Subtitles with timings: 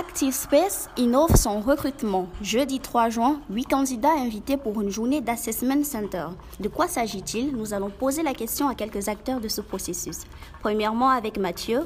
[0.00, 2.26] ActiveSpace innove son recrutement.
[2.40, 6.24] Jeudi 3 juin, 8 candidats invités pour une journée d'Assessment Center.
[6.58, 7.54] De quoi s'agit-il?
[7.54, 10.20] Nous allons poser la question à quelques acteurs de ce processus.
[10.60, 11.82] Premièrement, avec Mathieu,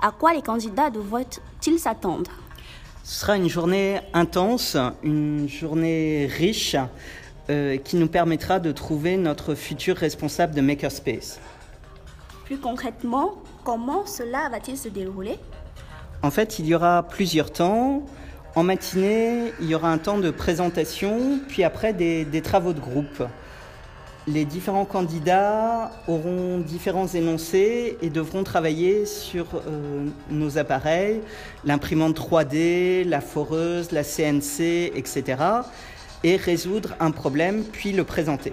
[0.00, 2.30] à quoi les candidats doivent-ils s'attendre
[3.02, 6.76] Ce sera une journée intense, une journée riche
[7.50, 11.40] euh, qui nous permettra de trouver notre futur responsable de Makerspace.
[12.44, 13.34] Plus concrètement,
[13.64, 15.38] comment cela va-t-il se dérouler?
[16.22, 18.02] En fait, il y aura plusieurs temps.
[18.56, 23.22] En matinée, il y aura un temps de présentation, puis après des, travaux de groupe.
[24.26, 31.20] Les différents candidats auront différents énoncés et devront travailler sur euh, nos appareils,
[31.64, 35.36] l'imprimante 3D, la foreuse, la CNC, etc.
[36.24, 38.52] et résoudre un problème puis le présenter.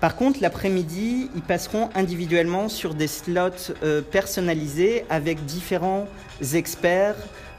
[0.00, 6.06] Par contre, l'après-midi, ils passeront individuellement sur des slots euh, personnalisés avec différents
[6.54, 7.16] experts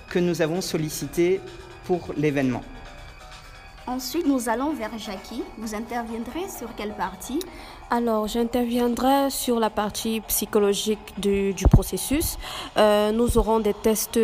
[0.10, 1.42] que nous avons sollicités
[1.86, 2.64] pour l'événement.
[3.88, 5.44] Ensuite, nous allons vers Jackie.
[5.58, 7.40] Vous interviendrez sur quelle partie?
[7.90, 12.38] Alors, j'interviendrai sur la partie psychologique du, du processus.
[12.76, 14.20] Euh, nous aurons des tests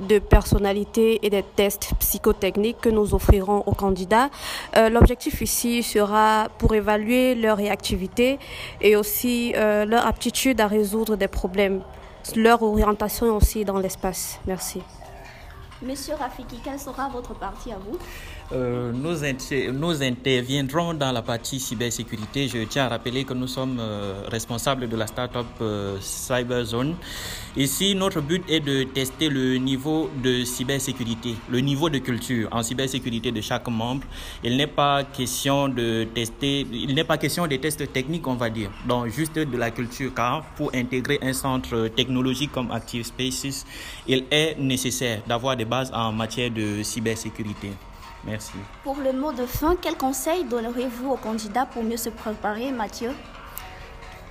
[0.00, 4.30] de personnalité et des tests psychotechniques que nous offrirons aux candidats.
[4.76, 8.38] Euh, L'objectif ici sera pour évaluer leur réactivité
[8.80, 11.82] et aussi euh, leur aptitude à résoudre des problèmes,
[12.34, 14.40] leur orientation aussi dans l'espace.
[14.46, 14.82] Merci.
[15.82, 17.98] Monsieur Rafiki, quelle sera votre partie à vous
[18.52, 19.16] euh, nous,
[19.72, 22.48] nous, interviendrons dans la partie cybersécurité.
[22.48, 26.94] Je tiens à rappeler que nous sommes euh, responsables de la startup euh, CyberZone.
[27.56, 32.62] Ici, notre but est de tester le niveau de cybersécurité, le niveau de culture en
[32.62, 34.04] cybersécurité de chaque membre.
[34.44, 38.48] Il n'est pas question de tester, il n'est pas question des tests techniques, on va
[38.48, 43.66] dire, donc juste de la culture, car pour intégrer un centre technologique comme Active Spaces,
[44.06, 47.72] il est nécessaire d'avoir des bases en matière de cybersécurité.
[48.24, 48.54] Merci.
[48.82, 53.10] Pour le mot de fin, quel conseil donnerez-vous aux candidats pour mieux se préparer, Mathieu?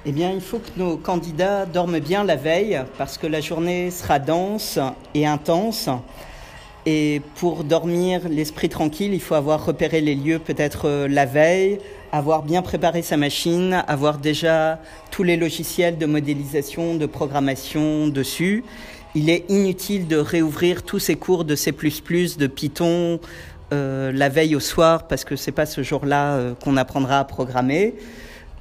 [0.06, 3.90] Eh bien, il faut que nos candidats dorment bien la veille parce que la journée
[3.90, 4.80] sera dense
[5.14, 5.90] et intense.
[6.88, 11.80] Et pour dormir l'esprit tranquille, il faut avoir repéré les lieux peut-être euh, la veille,
[12.12, 14.80] avoir bien préparé sa machine, avoir déjà
[15.10, 18.64] tous les logiciels de modélisation, de programmation dessus.
[19.16, 23.20] Il est inutile de réouvrir tous ces cours de C++, de Python,
[23.74, 27.24] euh, la veille au soir parce que c'est pas ce jour-là euh, qu'on apprendra à
[27.24, 27.96] programmer.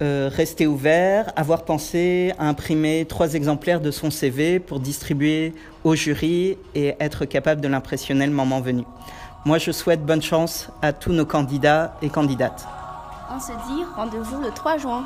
[0.03, 5.95] Euh, rester ouvert, avoir pensé à imprimer trois exemplaires de son CV pour distribuer au
[5.95, 8.83] jury et être capable de l'impressionner le moment venu.
[9.45, 12.67] Moi, je souhaite bonne chance à tous nos candidats et candidates.
[13.31, 15.05] On se dit rendez-vous le 3 juin.